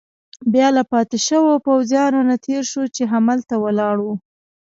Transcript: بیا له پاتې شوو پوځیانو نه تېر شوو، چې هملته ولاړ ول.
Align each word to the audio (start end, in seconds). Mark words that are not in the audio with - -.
بیا 0.53 0.67
له 0.77 0.83
پاتې 0.91 1.17
شوو 1.27 1.53
پوځیانو 1.65 2.19
نه 2.29 2.35
تېر 2.45 2.63
شوو، 2.71 2.93
چې 2.95 3.03
هملته 3.13 3.53
ولاړ 3.63 3.95
ول. 4.01 4.17